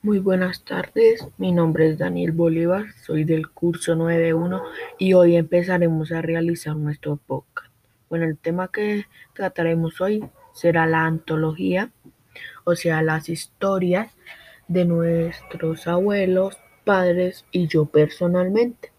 Muy 0.00 0.20
buenas 0.20 0.62
tardes, 0.62 1.26
mi 1.38 1.50
nombre 1.50 1.88
es 1.88 1.98
Daniel 1.98 2.30
Bolívar, 2.30 2.84
soy 3.04 3.24
del 3.24 3.50
curso 3.50 3.96
9.1 3.96 4.62
y 4.96 5.14
hoy 5.14 5.34
empezaremos 5.34 6.12
a 6.12 6.22
realizar 6.22 6.76
nuestro 6.76 7.16
podcast. 7.16 7.72
Bueno, 8.08 8.26
el 8.26 8.38
tema 8.38 8.68
que 8.68 9.06
trataremos 9.34 10.00
hoy 10.00 10.24
será 10.54 10.86
la 10.86 11.04
antología, 11.04 11.90
o 12.62 12.76
sea, 12.76 13.02
las 13.02 13.28
historias 13.28 14.14
de 14.68 14.84
nuestros 14.84 15.88
abuelos, 15.88 16.56
padres 16.84 17.44
y 17.50 17.66
yo 17.66 17.86
personalmente. 17.86 18.92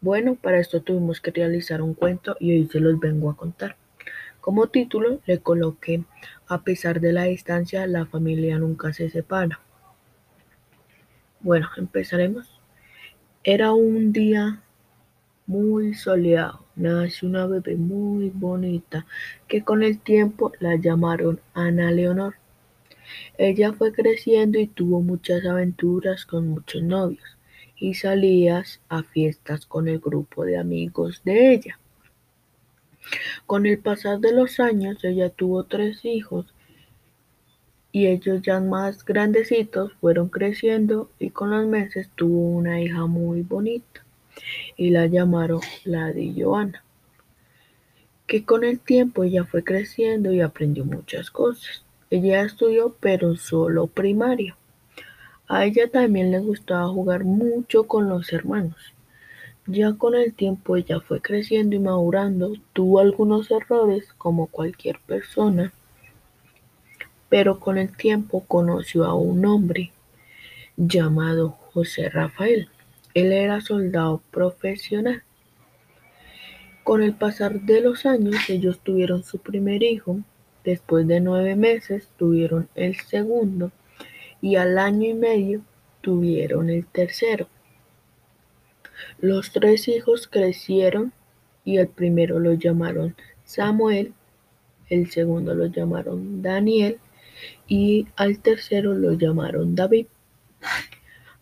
Bueno, 0.00 0.34
para 0.34 0.60
esto 0.60 0.80
tuvimos 0.80 1.20
que 1.20 1.30
realizar 1.30 1.82
un 1.82 1.92
cuento 1.92 2.36
y 2.40 2.52
hoy 2.52 2.70
se 2.72 2.80
los 2.80 2.98
vengo 2.98 3.28
a 3.28 3.36
contar. 3.36 3.76
Como 4.40 4.68
título 4.68 5.20
le 5.26 5.40
coloqué 5.40 6.04
A 6.46 6.62
pesar 6.62 7.00
de 7.00 7.12
la 7.12 7.24
distancia, 7.24 7.86
la 7.86 8.06
familia 8.06 8.58
nunca 8.58 8.94
se 8.94 9.10
separa. 9.10 9.60
Bueno, 11.42 11.68
empezaremos. 11.78 12.60
Era 13.44 13.72
un 13.72 14.12
día 14.12 14.62
muy 15.46 15.94
soleado. 15.94 16.66
Nació 16.76 17.28
una 17.28 17.46
bebé 17.46 17.76
muy 17.76 18.28
bonita 18.28 19.06
que 19.48 19.64
con 19.64 19.82
el 19.82 19.98
tiempo 20.00 20.52
la 20.60 20.76
llamaron 20.76 21.40
Ana 21.54 21.92
Leonor. 21.92 22.34
Ella 23.38 23.72
fue 23.72 23.92
creciendo 23.92 24.58
y 24.58 24.66
tuvo 24.66 25.00
muchas 25.00 25.46
aventuras 25.46 26.26
con 26.26 26.48
muchos 26.48 26.82
novios 26.82 27.38
y 27.74 27.94
salías 27.94 28.80
a 28.90 29.02
fiestas 29.02 29.64
con 29.64 29.88
el 29.88 29.98
grupo 29.98 30.44
de 30.44 30.58
amigos 30.58 31.22
de 31.24 31.54
ella. 31.54 31.78
Con 33.46 33.64
el 33.64 33.78
pasar 33.78 34.20
de 34.20 34.34
los 34.34 34.60
años 34.60 35.02
ella 35.04 35.30
tuvo 35.30 35.64
tres 35.64 36.04
hijos 36.04 36.52
y 37.92 38.06
ellos 38.06 38.42
ya 38.42 38.60
más 38.60 39.04
grandecitos 39.04 39.92
fueron 40.00 40.28
creciendo 40.28 41.10
y 41.18 41.30
con 41.30 41.50
los 41.50 41.66
meses 41.66 42.08
tuvo 42.14 42.50
una 42.56 42.80
hija 42.80 43.06
muy 43.06 43.42
bonita 43.42 44.04
y 44.76 44.90
la 44.90 45.06
llamaron 45.06 45.60
Lady 45.84 46.40
Joana, 46.40 46.84
que 48.26 48.44
con 48.44 48.64
el 48.64 48.78
tiempo 48.78 49.24
ella 49.24 49.44
fue 49.44 49.64
creciendo 49.64 50.32
y 50.32 50.40
aprendió 50.40 50.84
muchas 50.84 51.30
cosas. 51.30 51.84
Ella 52.10 52.42
estudió 52.42 52.96
pero 53.00 53.36
solo 53.36 53.86
primaria. 53.86 54.56
A 55.48 55.64
ella 55.64 55.90
también 55.90 56.30
le 56.30 56.38
gustaba 56.38 56.88
jugar 56.88 57.24
mucho 57.24 57.84
con 57.84 58.08
los 58.08 58.32
hermanos. 58.32 58.94
Ya 59.66 59.92
con 59.94 60.14
el 60.14 60.32
tiempo 60.32 60.76
ella 60.76 61.00
fue 61.00 61.20
creciendo 61.20 61.76
y 61.76 61.80
madurando, 61.80 62.54
tuvo 62.72 63.00
algunos 63.00 63.50
errores 63.50 64.12
como 64.16 64.46
cualquier 64.46 65.00
persona 65.06 65.72
pero 67.30 67.60
con 67.60 67.78
el 67.78 67.96
tiempo 67.96 68.44
conoció 68.46 69.04
a 69.06 69.14
un 69.14 69.46
hombre 69.46 69.92
llamado 70.76 71.50
José 71.72 72.10
Rafael. 72.10 72.68
Él 73.14 73.32
era 73.32 73.60
soldado 73.60 74.20
profesional. 74.30 75.22
Con 76.82 77.02
el 77.02 77.14
pasar 77.14 77.60
de 77.60 77.80
los 77.80 78.04
años 78.04 78.34
ellos 78.50 78.80
tuvieron 78.80 79.22
su 79.22 79.38
primer 79.38 79.82
hijo, 79.82 80.18
después 80.64 81.06
de 81.06 81.20
nueve 81.20 81.54
meses 81.54 82.08
tuvieron 82.18 82.68
el 82.74 82.96
segundo 82.96 83.70
y 84.42 84.56
al 84.56 84.76
año 84.76 85.08
y 85.08 85.14
medio 85.14 85.62
tuvieron 86.00 86.68
el 86.68 86.84
tercero. 86.84 87.48
Los 89.20 89.52
tres 89.52 89.86
hijos 89.86 90.26
crecieron 90.26 91.12
y 91.64 91.78
el 91.78 91.86
primero 91.86 92.40
lo 92.40 92.54
llamaron 92.54 93.14
Samuel, 93.44 94.14
el 94.88 95.10
segundo 95.10 95.54
lo 95.54 95.66
llamaron 95.66 96.42
Daniel 96.42 96.98
y 97.66 98.06
al 98.16 98.40
tercero 98.40 98.94
lo 98.94 99.12
llamaron 99.12 99.74
David. 99.74 100.06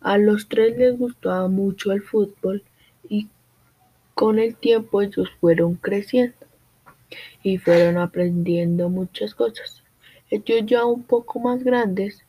A 0.00 0.18
los 0.18 0.48
tres 0.48 0.76
les 0.76 0.96
gustaba 0.96 1.48
mucho 1.48 1.92
el 1.92 2.02
fútbol 2.02 2.62
y 3.08 3.28
con 4.14 4.38
el 4.38 4.56
tiempo 4.56 5.02
ellos 5.02 5.28
fueron 5.40 5.74
creciendo 5.74 6.36
y 7.42 7.58
fueron 7.58 7.98
aprendiendo 7.98 8.88
muchas 8.88 9.34
cosas. 9.34 9.82
Ellos 10.30 10.66
ya 10.66 10.84
un 10.84 11.02
poco 11.02 11.40
más 11.40 11.64
grandes 11.64 12.24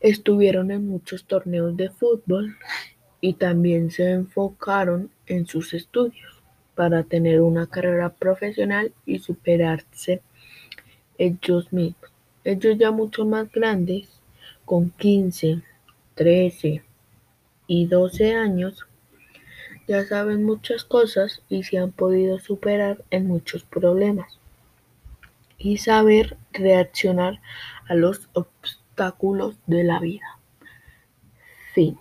estuvieron 0.00 0.70
en 0.70 0.88
muchos 0.88 1.24
torneos 1.24 1.76
de 1.76 1.90
fútbol 1.90 2.56
y 3.20 3.34
también 3.34 3.90
se 3.90 4.10
enfocaron 4.10 5.10
en 5.26 5.46
sus 5.46 5.74
estudios 5.74 6.42
para 6.74 7.04
tener 7.04 7.42
una 7.42 7.66
carrera 7.66 8.08
profesional 8.08 8.92
y 9.04 9.18
superarse 9.18 10.22
ellos 11.18 11.72
mismos. 11.72 12.09
Ellos 12.44 12.78
ya 12.78 12.90
mucho 12.90 13.24
más 13.24 13.50
grandes, 13.52 14.08
con 14.64 14.90
quince, 14.90 15.62
trece 16.14 16.82
y 17.66 17.86
doce 17.86 18.34
años, 18.34 18.86
ya 19.86 20.04
saben 20.04 20.44
muchas 20.44 20.84
cosas 20.84 21.42
y 21.48 21.64
se 21.64 21.78
han 21.78 21.92
podido 21.92 22.38
superar 22.38 23.04
en 23.10 23.26
muchos 23.26 23.64
problemas 23.64 24.38
y 25.58 25.78
saber 25.78 26.36
reaccionar 26.52 27.40
a 27.88 27.94
los 27.94 28.28
obstáculos 28.32 29.56
de 29.66 29.84
la 29.84 30.00
vida. 30.00 30.38
Fin. 31.74 31.98